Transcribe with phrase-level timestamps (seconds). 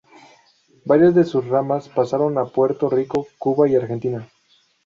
[0.83, 4.27] Varias de sus ramas pasaron a Puerto Rico, Cuba y Argentina.